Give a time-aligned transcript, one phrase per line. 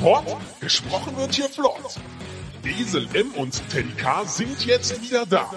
[0.00, 0.24] Port,
[0.60, 1.96] gesprochen wird hier flott.
[2.64, 5.50] Esel M und Teddy K sind jetzt wieder da.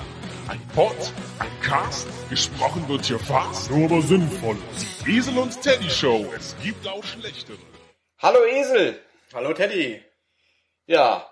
[0.50, 0.96] Ein Pod,
[1.40, 4.58] ein Cast, gesprochen wird hier fast, nur aber sinnvoll.
[5.06, 7.58] Die Esel und Teddy Show, es gibt auch schlechtere.
[8.20, 9.00] Hallo Esel!
[9.34, 10.02] Hallo Teddy.
[10.88, 11.26] Ja,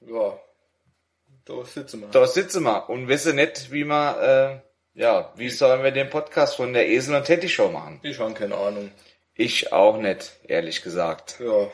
[0.00, 0.38] Ja,
[1.46, 2.08] da sitzen wir.
[2.08, 4.62] da sitzen wir und wissen nicht, wie wir,
[4.94, 8.00] äh, ja, wie sollen wir den Podcast von der Esel und Teddy Show machen?
[8.02, 8.92] Ich habe keine Ahnung.
[9.34, 11.36] Ich auch nicht, ehrlich gesagt.
[11.40, 11.68] Ja,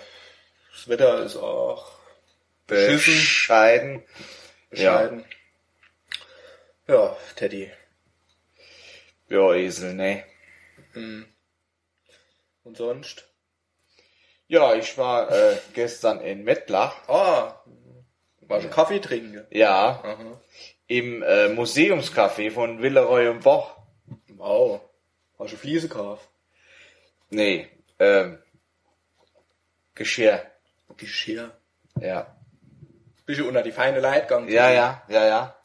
[0.72, 1.92] das Wetter ist auch
[2.66, 4.04] beschissen, Bescheiden.
[4.70, 5.24] bescheiden.
[6.86, 7.70] Ja, Teddy.
[9.28, 10.24] Ja, Esel, ne.
[10.94, 13.28] Und sonst?
[14.46, 17.06] Ja, ich war äh, gestern in Mettlach.
[17.08, 17.62] Ah,
[18.40, 19.46] war schon Kaffee trinken.
[19.50, 20.40] Ja, Aha.
[20.86, 23.76] im äh, Museumscafé von Villeroy und Boch.
[24.28, 24.80] Wow.
[25.38, 26.26] Hast du Fliese gekauft?
[27.28, 28.38] Nee, ähm,
[29.94, 30.46] Geschirr.
[30.96, 31.50] Geschirr.
[32.00, 32.26] Ja.
[33.26, 34.48] Du unter die feine Leitgang?
[34.48, 35.56] Ja, ja, ja, ja.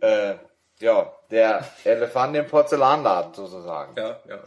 [0.00, 0.34] Äh,
[0.80, 3.96] ja, der Elefant im Porzellanladen sozusagen.
[3.96, 4.42] Ja, ja.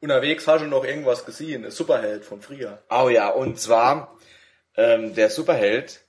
[0.00, 2.82] Unterwegs hast du noch irgendwas gesehen, ein Superheld von früher.
[2.90, 4.16] Oh ja, und zwar
[4.76, 6.04] ähm, der Superheld,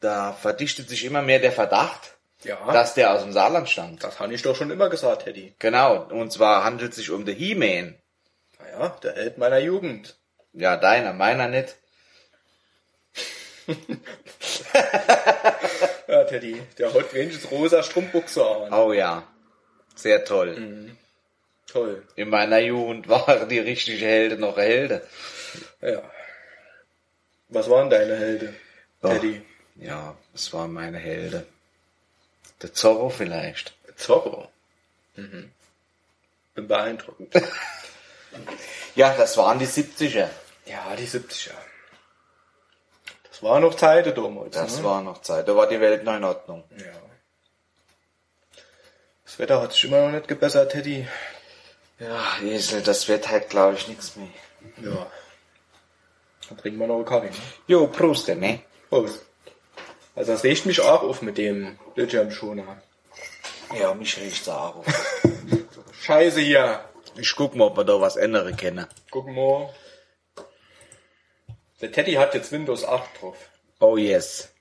[0.00, 2.70] da verdichtet sich immer mehr der Verdacht, Ja.
[2.72, 4.02] dass der aus dem Saarland stammt.
[4.04, 5.54] das habe ich doch schon immer gesagt, Teddy.
[5.58, 7.96] Genau, und zwar handelt es sich um den He-Man.
[8.58, 10.18] Naja, der Held meiner Jugend.
[10.52, 11.76] Ja, deiner, meiner nicht.
[16.08, 18.72] Ja, Teddy, der hat wenigstens rosa Strumpfbuchse an.
[18.72, 19.26] Oh ja,
[19.94, 20.96] sehr toll.
[21.66, 22.02] Toll.
[22.16, 25.02] In meiner Jugend waren die richtige Helden noch Helden.
[25.82, 26.02] Ja.
[27.50, 28.56] Was waren deine Helden.
[29.02, 29.42] Teddy?
[29.76, 31.44] Ja, es waren meine Helden.
[32.62, 33.74] Der Zorro vielleicht.
[33.96, 34.50] Zorro.
[35.16, 35.50] Mhm.
[36.54, 37.34] Bin beeindruckt.
[38.94, 40.28] Ja, das waren die 70er.
[40.68, 41.52] Ja, die 70er.
[43.30, 44.54] Das war noch Zeit damals.
[44.54, 44.84] Das ne?
[44.84, 45.46] war noch Zeit.
[45.48, 46.64] Da war die Welt noch in Ordnung.
[46.76, 46.86] Ja.
[49.24, 51.06] Das Wetter hat sich immer noch nicht gebessert, Teddy.
[52.00, 54.28] Ja, Esel, das wird halt, glaube ich, nichts mehr.
[54.82, 55.06] Ja.
[56.48, 57.30] Dann trinken wir noch einen Kaffee.
[57.30, 57.36] Ne?
[57.66, 58.60] Jo, Prost, ne?
[58.88, 59.24] Prost.
[60.14, 62.82] Also das riecht mich auch auf mit dem Bildschirmschoner.
[63.78, 64.82] Ja, mich riecht's auch.
[66.02, 66.84] Scheiße hier.
[67.16, 68.86] Ich guck mal, ob wir da was ändern können.
[69.10, 69.70] Gucken wir.
[71.80, 73.36] Der Teddy hat jetzt Windows 8 drauf.
[73.80, 74.52] Oh yes.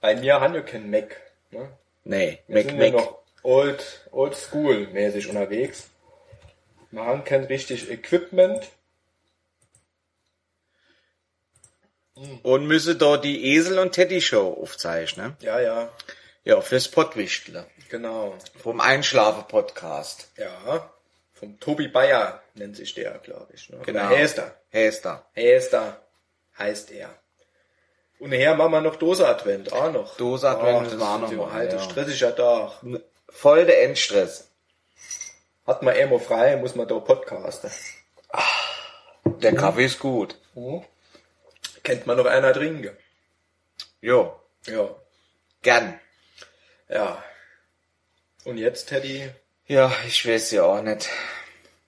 [0.00, 1.16] Bei mir haben wir kein Mac.
[1.50, 1.70] Ne?
[2.04, 2.94] Nee, Wir Mac, sind ja Mac.
[2.94, 5.88] noch old, old school mäßig unterwegs.
[6.90, 8.68] Wir haben kein richtig Equipment.
[12.42, 15.36] Und müsse da die Esel- und Teddy-Show aufzeichnen.
[15.40, 15.92] Ja, ja,
[16.44, 17.66] Ja, fürs Pottwichtle.
[17.90, 18.36] genau.
[18.60, 20.32] Vom Einschlafe-Podcast.
[20.36, 20.92] Ja,
[21.32, 23.68] vom Tobi Bayer nennt sich der, glaube ich.
[23.70, 23.78] Ne?
[23.84, 24.06] Genau.
[24.08, 24.60] Oder Häster.
[24.70, 25.26] Häster.
[25.32, 26.00] Häster
[26.58, 27.10] heißt er.
[28.18, 30.16] Und nachher machen wir noch Dose-Advent, auch noch.
[30.16, 31.78] Dose-Advent wir auch noch machen, Halt ja.
[31.78, 32.82] stressiger Tag.
[33.28, 34.50] Voll der Endstress.
[35.66, 37.70] Hat man immer frei, muss man da podcasten.
[39.24, 40.36] Der Kaffee ist gut.
[41.84, 42.96] Kennt man noch einer trinken?
[44.00, 44.34] Jo,
[44.66, 44.88] Ja.
[45.62, 46.00] gern.
[46.88, 47.22] Ja.
[48.44, 49.30] Und jetzt, Teddy,
[49.66, 51.08] Ja, ich weiß ja auch nicht.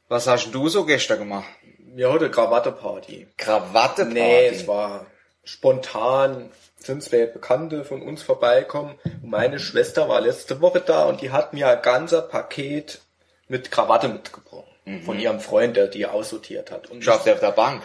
[0.08, 1.48] Was hast du so gestern gemacht?
[1.94, 3.28] Wir heute Krawatteparty.
[3.36, 4.12] Krawatte-Party.
[4.12, 5.06] Nee, es war
[5.44, 8.98] spontan, sind zwei Bekannte von uns vorbeikommen.
[9.22, 13.00] Meine Schwester war letzte Woche da und die hat mir ein ganzer Paket
[13.48, 14.64] mit Krawatte mitgebracht.
[15.04, 16.90] Von ihrem Freund, der die aussortiert hat.
[16.90, 17.82] Und Schafft er auf der Bank?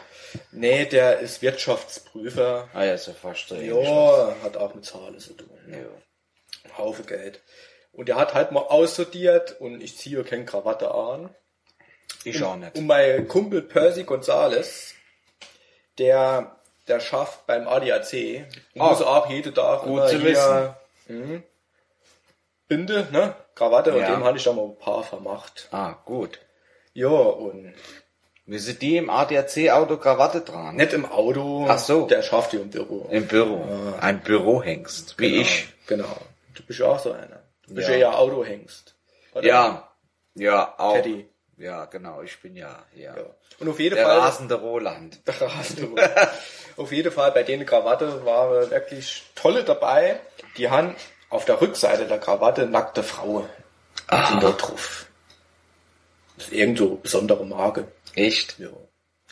[0.52, 2.68] nee, der ist Wirtschaftsprüfer.
[2.74, 3.88] Ah ja, so fast so ähnlich.
[3.88, 5.50] Ja, hat auch mit Zahlen zu tun.
[5.70, 6.78] Ja.
[6.78, 7.42] Haufe Geld.
[7.92, 11.30] Und der hat halt mal aussortiert und ich ziehe keine Krawatte an.
[12.24, 12.76] Ich auch nicht.
[12.76, 14.94] Und mein Kumpel Percy Gonzales,
[15.98, 16.56] der,
[16.88, 21.44] der schafft beim ADAC, und Ah, muss auch jeden Tag gut immer zu hier, mhm,
[22.68, 24.12] Binde, ne, Krawatte, und Ja.
[24.16, 25.68] dem habe ich da mal ein paar vermacht.
[25.72, 26.40] Ah, gut.
[26.94, 27.74] Ja, und
[28.48, 30.76] Wir sind die im ADAC-Auto Krawatte dran.
[30.76, 32.06] nicht im Auto, Ach so.
[32.08, 33.08] der schafft hier im Büro.
[33.12, 33.64] Im Büro.
[34.00, 35.18] Ein Bürohengst.
[35.20, 35.68] Wie Genau, ich.
[35.88, 36.18] Genau.
[36.54, 37.42] Du bist ja auch so einer.
[37.68, 37.96] Du bist Ja.
[37.96, 38.96] ja, ja Autohengst.
[39.34, 39.46] Oder?
[39.48, 39.92] Ja.
[40.36, 40.94] Ja, auch.
[40.94, 41.28] Teddy.
[41.58, 42.22] Ja, genau.
[42.22, 43.16] Ich bin ja, ja.
[43.16, 43.24] Ja.
[43.60, 44.20] Und auf jeden Der Fall.
[44.20, 45.20] rasende Roland.
[45.28, 46.02] Der rasende Hund.
[46.78, 50.20] Auf jeden Fall bei denen Krawatte waren wirklich tolle dabei.
[50.58, 50.96] Die haben
[51.30, 53.48] auf der Rückseite der Krawatte nackte Frauen.
[54.10, 55.06] Sind da drauf.
[56.38, 57.88] Das ist irgend so besondere Marke.
[58.14, 58.60] Echt?
[58.60, 58.68] Ja.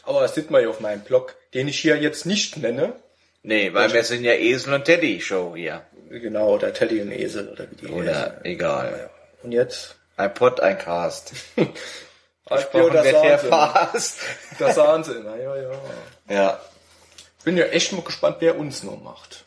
[0.03, 2.93] Aber das sieht man ja auf meinem Blog, den ich hier jetzt nicht nenne.
[3.41, 5.85] Nee, weil wir sind ja Esel und Teddy Show hier.
[6.09, 7.97] Genau, der Teddy und Esel oder wie die heißen.
[7.97, 8.97] Oder egal.
[8.97, 9.09] Ja.
[9.43, 9.97] Und jetzt?
[10.15, 11.33] Ein Pott, ein Cast.
[12.49, 14.19] Gesprochen ja, wird fast.
[14.59, 15.71] Das sahen sie immer, ja, ja.
[16.29, 16.61] Ja.
[17.43, 19.45] Bin ja echt mal gespannt, wer uns noch macht.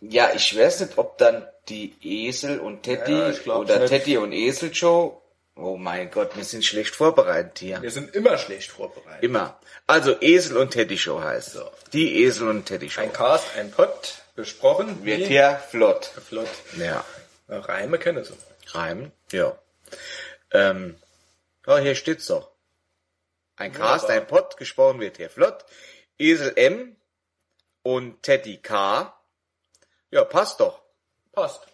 [0.00, 3.86] Ja, ich weiß nicht, ob dann die Esel und Teddy Ja, ich glaub's oder.
[3.86, 5.20] Teddy und Esel Show.
[5.56, 7.80] Oh mein Gott, wir sind schlecht vorbereitet hier.
[7.80, 9.22] Wir sind immer schlecht vorbereitet.
[9.22, 9.58] Immer.
[9.86, 11.70] Also Esel und Teddy Show heißt so.
[11.92, 13.02] Die Esel und Teddy Show.
[13.02, 15.04] Ein Cast, ein Pot, besprochen.
[15.04, 16.10] Wird hier flott.
[16.28, 16.48] Flott.
[16.76, 17.04] Ja.
[17.48, 18.34] Ja, Reime kennen sie.
[18.76, 19.12] Reimen?
[19.30, 19.56] Ja.
[20.50, 20.96] Ähm,
[21.66, 22.50] ja, hier steht's doch.
[23.56, 25.64] Ein Cast, ein Pott, gesprochen wird hier flott.
[26.18, 26.96] Esel M
[27.82, 29.14] und Teddy K.
[30.10, 30.82] Ja, passt doch.
[31.32, 31.66] Passt.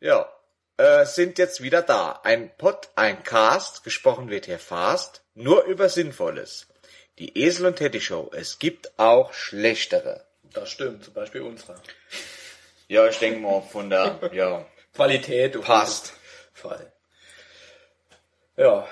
[0.00, 0.30] Ja,
[0.76, 2.20] äh, sind jetzt wieder da.
[2.24, 6.66] Ein Pott, ein Cast, gesprochen wird hier fast, nur über Sinnvolles.
[7.18, 8.30] Die Esel und Teddy Show.
[8.34, 10.26] Es gibt auch schlechtere.
[10.52, 11.76] Das stimmt, zum Beispiel unsere.
[12.88, 16.12] Ja, ich denke mal von der, ja, Qualität Passt.
[16.52, 16.92] Fall.
[18.56, 18.86] Ja,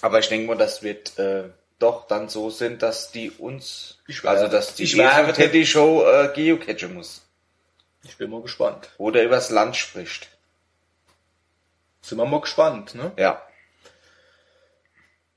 [0.00, 1.44] Aber ich denke mal, das wird äh,
[1.78, 6.94] doch dann so sind, dass die uns, Ich also dass die Teddy Show äh, geocachen
[6.94, 7.22] muss.
[8.04, 8.90] ich bin mal gespannt.
[8.98, 10.28] Oder übers Land spricht.
[12.02, 13.12] Sind wir mal gespannt, ne?
[13.16, 13.42] Ja.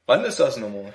[0.06, 0.94] Wann ist das nochmal?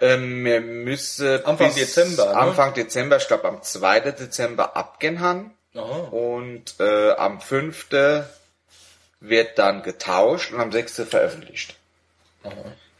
[0.00, 2.36] Ähm, wir müssen Anfang Dezember, ne?
[2.36, 4.00] Anfang Dezember, ich glaube am 2.
[4.00, 5.56] Dezember abgehen haben.
[5.74, 6.08] Aha.
[6.10, 7.86] Und äh, am 5.
[9.20, 11.02] wird dann getauscht und am 6.
[11.08, 11.76] veröffentlicht.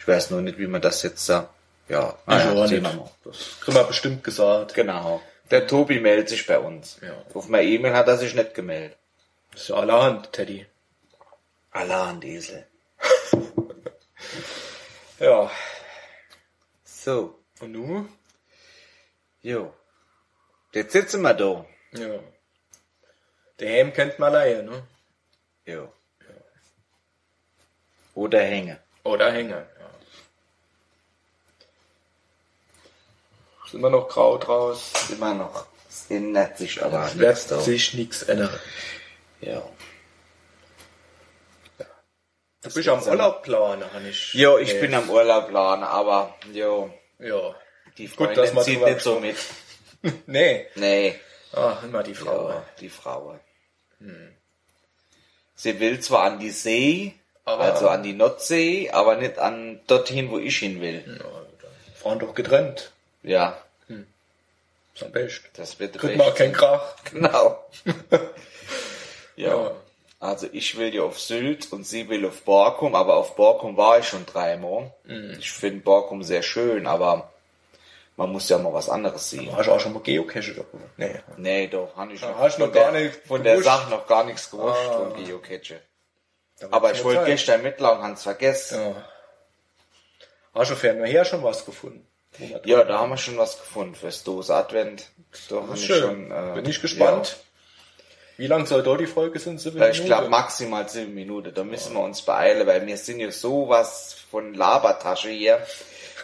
[0.04, 1.48] Ich weiß nur nicht, wie man das jetzt sagt.
[1.88, 3.10] Ja, Ah, naja, ja, sehen wir mal.
[3.24, 4.74] Das kriegen wir bestimmt gesagt.
[4.74, 5.22] Genau.
[5.50, 6.98] Der Tobi meldet sich bei uns.
[7.00, 7.14] Ja.
[7.32, 8.98] Auf meine E-Mail hat er sich nicht gemeldet.
[9.52, 10.66] Das ist ja allerhand, Teddy.
[11.70, 12.66] Alarm, Esel.
[15.20, 15.50] Ja.
[16.84, 18.06] So, Und nu?
[19.42, 19.72] jo.
[20.74, 21.64] Jetzt sitzen wir da.
[21.92, 22.18] Ja.
[23.58, 24.82] Der Helm kennt man leider, ne?
[25.64, 25.90] Jo.
[28.14, 28.80] Oder hänge.
[29.04, 29.90] Oder Hänge, ja.
[33.70, 34.92] Sind wir noch grau draus?
[35.10, 35.66] Immer noch.
[35.88, 38.58] Es ändert sich aber Es wird nichts sich nichts ändern.
[39.40, 39.62] Ja.
[42.62, 44.32] Du bist am Urlaub planen, habe ich.
[44.34, 47.54] Jo, ich bin am Urlaub planen, aber jo, Ja.
[47.98, 49.36] die Gut, Freundin dass wir zieht nicht so mit.
[50.26, 50.66] Nee.
[50.74, 51.18] Nee,
[51.52, 52.48] Ah, immer die Frau.
[52.50, 53.38] ja, die Frau.
[55.54, 57.14] Sie will zwar an die See,
[57.44, 61.04] Aber- also an die Nordsee, aber nicht an dorthin, wo ich hin will.
[61.06, 62.92] Ja, dann fahren doch getrennt.
[63.24, 63.58] Ja,
[64.94, 65.46] Ist am besten.
[65.56, 66.94] das wird Kriegt man keinen Krach.
[67.10, 67.64] Genau.
[69.36, 69.54] ja.
[69.54, 69.70] Ja.
[70.20, 73.98] Also ich will ja auf Sylt und sie will auf Borkum, aber auf Borkum war
[73.98, 74.92] ich schon dreimal.
[75.04, 75.36] Mhm.
[75.38, 77.30] Ich finde Borkum sehr schön, aber
[78.16, 79.54] man muss ja mal was anderes sehen.
[79.54, 80.62] Hast du auch schon mal Geocache da?
[80.96, 81.20] Nee.
[81.36, 83.60] Nee, doch, habe ich noch, hast du noch gar nicht von der?
[83.62, 84.92] Sache noch gar nichts gewusst Ah.
[84.92, 85.80] von Geocache.
[86.70, 88.80] Aber ich wollte gestern mitlaufen, hab's vergessen.
[88.94, 89.08] Ja.
[90.54, 92.06] Hast du fernher schon was gefunden?
[92.38, 95.06] Man- Ja, da haben wir schon was gefunden fürs Dose Advent.
[95.48, 96.00] Da Das ist schön.
[96.02, 97.36] schon, äh, Bin ich gespannt.
[98.36, 99.58] Wie lang soll da die Folge sein?
[99.58, 99.88] Sieben Ja.
[99.88, 101.54] Ich glaube maximal sieben Minuten.
[101.54, 105.64] Da müssen wir uns beeilen, weil wir sind ja sowas von Labertasche hier.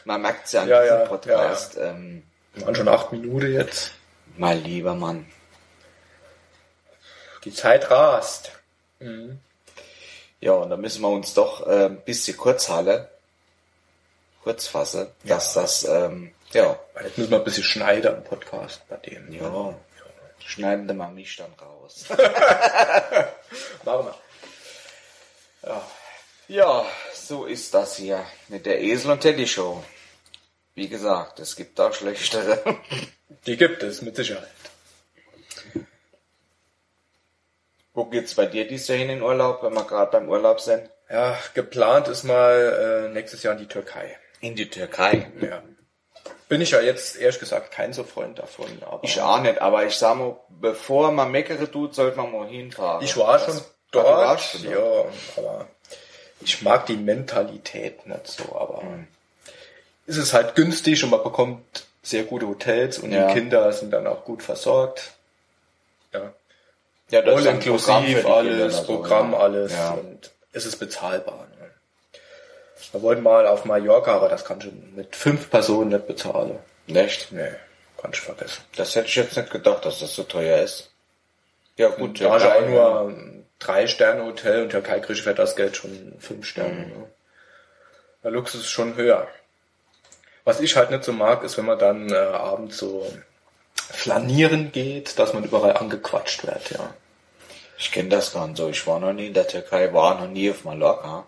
[0.04, 1.76] Man merkt's ja an Ja, diesem ja, Podcast.
[1.78, 2.24] Ähm,
[2.54, 3.92] Wir waren schon acht Minuten jetzt.
[4.36, 5.26] mal lieber Mann.
[7.44, 8.52] Die Zeit rast.
[10.40, 13.06] Ja, und da müssen wir uns doch äh, ein bisschen kurz halten.
[14.42, 18.82] Kurz fassen, dass das, ähm, ja, Weil Jetzt müssen wir ein bisschen schneiden am Podcast
[18.88, 19.32] bei dem.
[19.32, 19.75] ja,
[20.44, 22.06] schneiden wir mal mich dann raus.
[23.85, 24.18] Machen wir.
[25.62, 25.90] Ja.
[26.49, 29.85] ja, so ist das hier mit der Esel und Teddy Show.
[30.75, 32.62] Wie gesagt, es gibt auch schlechtere.
[33.47, 34.49] Die gibt es mit Sicherheit.
[37.92, 40.88] Wo geht's bei dir dieses Jahr hin in Urlaub, wenn wir gerade beim Urlaub sind?
[41.11, 44.16] Ja, geplant ist mal äh, nächstes Jahr in die Türkei.
[44.40, 45.30] In die Türkei.
[45.40, 45.62] Ja.
[46.49, 48.66] Bin ich ja jetzt ehrlich gesagt kein so Freund davon.
[48.85, 52.49] Aber Ich auch nicht, aber ich sag mal, bevor man meckere tut, sollte man mal
[52.49, 53.04] hinfahren.
[53.04, 53.61] Ich war Das- schon
[53.92, 54.75] dort, warst schon dort.
[55.37, 55.66] ja, aber
[56.40, 58.82] ich mag die Mentalität nicht so, aber
[60.06, 63.28] es ist halt günstig und man bekommt sehr gute Hotels und Ja.
[63.28, 65.12] die Kinder sind dann auch gut versorgt.
[66.12, 66.32] Ja.
[67.11, 69.90] Ja, das All ist Programm inklusiv Kinder alles, Programm alles Ja.
[69.92, 71.47] und es ist bezahlbar.
[72.92, 76.58] Wir wollten mal auf Mallorca, aber das kann schon mit fünf Personen nicht bezahlen.
[76.88, 77.32] Echt?
[77.32, 77.52] Nee,
[78.00, 78.62] kann ich vergessen.
[78.76, 80.90] Das hätte ich jetzt nicht gedacht, dass das so teuer ist.
[81.76, 85.56] Ja, gut, Da du Türkei, auch nur ein Drei-Sterne-Hotel und Türkei kriegst du für das
[85.56, 86.87] Geld schon fünf Sterne.
[86.87, 86.88] Mhm.
[86.88, 87.06] Ne?
[88.25, 89.28] Der Luxus ist schon höher.
[90.44, 93.06] Was ich halt nicht so mag, ist, wenn man dann äh, abends so
[93.75, 96.94] flanieren geht, dass man überall angequatscht wird, ja.
[97.78, 98.68] Ich kenne das gar nicht so.
[98.68, 101.26] Ich war noch nie in der Türkei, war noch nie auf Mallorca.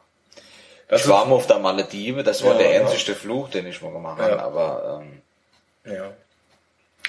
[0.88, 2.80] Das ich ist- war mal auf der Maledive, das war Ja, der ja.
[2.80, 4.24] einzigste Fluch, den ich mal gemacht Ja.
[4.30, 5.22] habe, aber ähm,
[5.94, 6.12] Ja.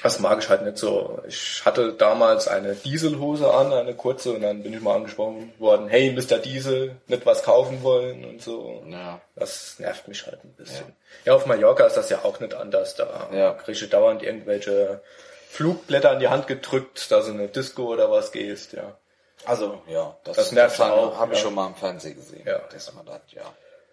[0.01, 1.19] Das mag ich halt nicht so.
[1.27, 5.87] Ich hatte damals eine Dieselhose an, eine kurze, und dann bin ich mal angesprochen worden,
[5.87, 6.39] hey, Mr.
[6.39, 8.83] Diesel, nicht was kaufen wollen und so.
[8.89, 9.21] Ja.
[9.35, 10.85] Das nervt mich halt ein bisschen.
[11.23, 12.95] Ja, auf Mallorca ist das ja auch nicht anders.
[12.95, 13.51] Da Ja.
[13.53, 15.01] kriege ich dauernd irgendwelche
[15.49, 18.97] Flugblätter in die Hand gedrückt, dass du in eine Disco oder was gehst, ja.
[19.45, 21.43] Also, ja, Das nervt das auch, Habe ich ja.
[21.45, 22.43] schon mal im Fernsehen gesehen.
[22.45, 22.59] Ja.
[22.59, 23.43] dass man das, ja.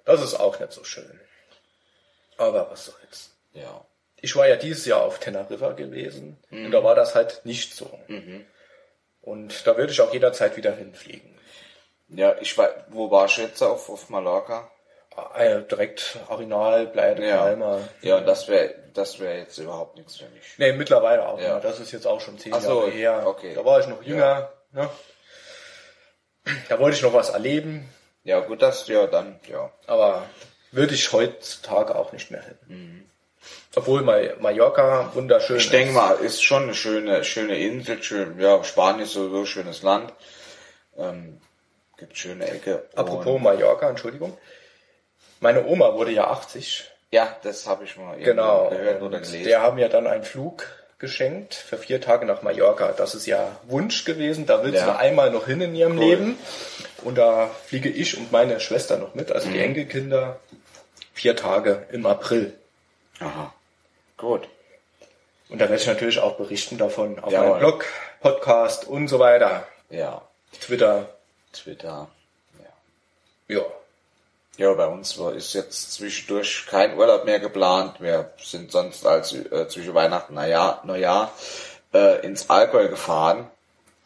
[0.05, 1.21] Das ist auch nicht so schön.
[2.37, 3.31] Aber was soll's.
[3.53, 3.85] Ja.
[4.23, 6.67] Ich war ja dieses Jahr auf Teneriffa gewesen Mhm.
[6.67, 7.91] und da war das halt nicht so.
[9.23, 11.39] Und da würde ich auch jederzeit wieder hinfliegen.
[12.09, 14.71] Ja, ich war, wo warst du jetzt auf, auf Mallorca?
[15.37, 17.37] Äh, direkt Original, Playa de Ja.
[17.39, 17.81] Palma.
[18.01, 20.55] Ja, und das wäre, das wäre jetzt überhaupt nichts für mich.
[20.57, 21.39] Nee, mittlerweile auch.
[21.39, 21.49] Ja.
[21.49, 21.61] Ja.
[21.61, 23.27] Das ist jetzt auch schon zehn so, Jahre her.
[23.27, 23.55] okay.
[23.55, 24.53] Da war ich noch jünger.
[24.73, 24.89] Ne?
[26.69, 27.89] Da wollte ich noch was erleben,
[28.25, 29.71] Ja, gut, das, ja, dann, ja.
[29.87, 30.27] aber
[30.73, 32.59] würde ich heutzutage auch nicht mehr hin.
[32.69, 33.05] Mhm.
[33.75, 35.73] Obwohl Ma- Mallorca wunderschön Ich ist.
[35.73, 39.83] denke mal, ist schon eine schöne, schöne Insel, schön, ja, Spanien ist sowieso ein schönes
[39.83, 40.13] Land.
[40.99, 41.41] Ähm,
[41.97, 42.85] gibt schöne Ecke.
[42.95, 44.37] Apropos Mallorca, Entschuldigung.
[45.41, 46.91] Meine Oma wurde ja 80.
[47.13, 48.69] ja, das habe ich mal Genau.
[48.69, 49.45] gehört oder gelesen.
[49.45, 50.67] der haben ja dann einen Flug
[51.01, 52.93] geschenkt für vier Tage nach Mallorca.
[52.93, 54.47] Das ist ja Wunsch gewesen.
[54.47, 54.85] Da will Ja.
[54.85, 56.05] sie einmal noch hin in ihrem Cool.
[56.05, 56.39] Leben.
[57.03, 59.53] Und da fliege ich und meine Schwester noch mit, also Mhm.
[59.55, 60.39] die Enkelkinder,
[61.15, 62.53] vier Tage im April.
[63.19, 63.53] Aha.
[64.17, 64.47] Gut.
[65.49, 67.49] Und da werde ich natürlich auch berichten davon auf Jawohl.
[67.51, 67.87] meinem Blog,
[68.21, 69.67] Podcast und so weiter.
[69.89, 70.23] Ja.
[70.61, 71.09] Twitter.
[71.53, 72.09] Twitter.
[73.49, 73.57] Ja.
[73.57, 73.63] Ja.
[74.61, 77.99] Ja, bei uns war, ist jetzt zwischendurch kein Urlaub mehr geplant.
[77.99, 81.33] Wir sind sonst als äh, zwischen Weihnachten Neujahr, Neujahr
[81.95, 83.49] äh, ins Allgäu gefahren.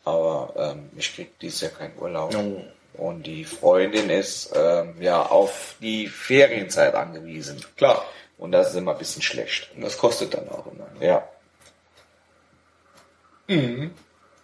[0.05, 2.37] Aber ähm, ich krieg dieses Jahr keinen Urlaub.
[2.37, 2.63] Oh.
[2.93, 7.61] Und die Freundin ist ähm, ja auf die Ferienzeit angewiesen.
[7.77, 8.05] Klar.
[8.39, 9.73] Und das ist immer ein bisschen schlecht.
[9.75, 10.87] Und das kostet dann auch immer.
[11.01, 11.29] Ja.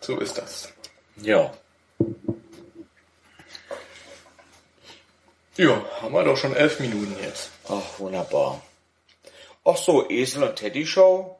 [0.00, 0.72] So ist das.
[1.22, 1.52] Ja.
[5.60, 7.50] Ja, haben wir doch schon elf Minuten jetzt.
[7.68, 8.62] Ach, wunderbar.
[9.62, 11.38] Ach so, Esel und Teddy Show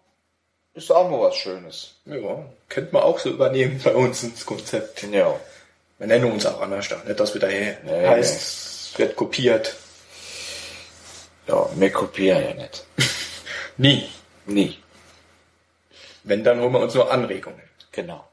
[0.74, 1.94] ist auch mal was Schönes.
[2.04, 5.04] Ja, könnte man auch so übernehmen bei uns ins Konzept.
[5.04, 5.40] Ja.
[5.96, 9.74] Wir nennen uns auch anders nicht dass wir da Nee, heißt, es wird kopiert.
[11.46, 12.84] Ja, wir kopieren ja nicht.
[13.78, 14.06] Nie.
[14.44, 14.76] Nie.
[16.24, 17.62] Wenn, dann holen wir uns nur Anregungen.
[17.90, 18.28] Genau.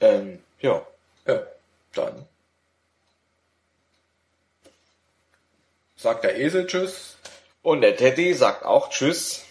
[0.00, 0.80] Ähm, ja.
[1.26, 1.42] Ja,
[1.92, 2.26] dann.
[6.04, 7.16] Sagt der Esel Tschüss.
[7.62, 9.42] Und der Teddy sagt auch Tschüss.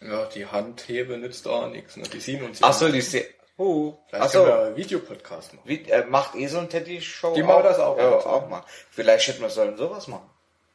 [0.00, 1.96] Ja, die Handhebe nützt auch nichts.
[1.96, 2.02] Ne?
[2.12, 2.66] Die sehen uns ja.
[2.66, 3.26] Achso, die Se
[3.60, 5.68] uh, Vielleicht achso, können wir einen Videopodcast machen.
[5.68, 8.64] wie, äh, macht Esel und Teddy Show Die machen das auch Ja, auch mal.
[8.90, 10.28] Vielleicht hätten wir sollen sowas machen.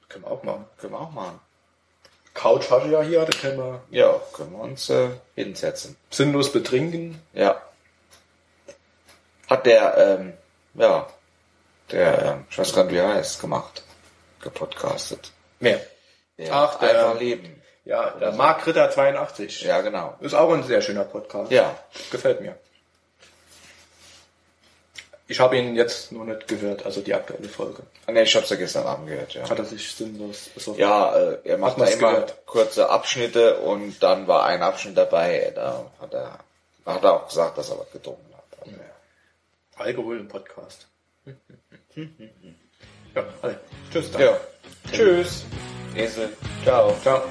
[0.07, 0.67] Können wir auch machen.
[0.77, 1.37] Können wir auch machen.
[2.33, 5.97] Couch hatte ja hier, da können wir Ja, können wir uns äh, hinsetzen.
[6.11, 7.21] sinnlos betrinken.
[7.33, 7.61] Ja.
[9.49, 10.33] Hat der, ähm,
[10.75, 11.07] ja,
[11.91, 13.81] der, ähm, ich weiß gar nicht, wie er heißt, gemacht.
[14.45, 15.31] Gepodcastet.
[15.59, 15.81] Mehr.
[16.37, 17.61] Der Ach, der- einfach leben.
[17.83, 19.61] Ja, der Mark Ritter 82.
[19.63, 20.15] Ja, genau.
[20.21, 21.51] Ist auch ein sehr schöner Podcast.
[21.51, 21.77] Ja.
[22.11, 22.55] Gefällt mir.
[25.27, 27.81] Ich habe ihn jetzt noch nicht gehört, also die aktuelle Folge.
[28.05, 29.49] Ah, Nee, ich hab's ja gestern Abend gehört, ja.
[29.49, 32.45] Hat er sich sinnlos so Ja, äh, er macht da immer gehört?
[32.45, 36.37] kurze Abschnitte und dann war ein Abschnitt dabei, da hat er,
[36.85, 38.43] hat er auch gesagt, dass er was getrunken hat.
[39.77, 40.87] Alkohol im Podcast.
[43.15, 43.59] ja, alle.
[43.91, 44.11] Tschüss.
[44.11, 44.21] dann.
[44.21, 44.37] Ja.
[44.91, 45.45] Tschüss.
[45.95, 46.29] Esel.
[46.63, 46.95] Ciao.
[47.01, 47.23] Ciao.